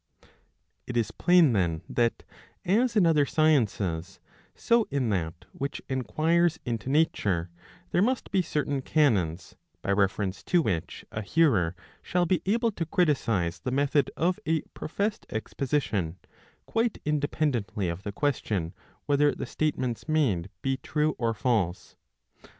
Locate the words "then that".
1.53-2.23